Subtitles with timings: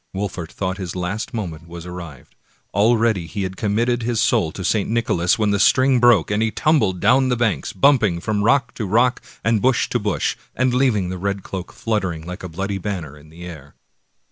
[0.15, 2.33] Wolfert thought his last moment was arrived;
[2.73, 4.89] al ready had he committed his soul to St.
[4.89, 8.87] Nicholas, when the string broke, and he tumbled down the bank, bumping from rock to
[8.87, 13.15] rock and bush to bush, and leaving the red cloak fluttering like a bloody banner
[13.15, 13.75] in the air.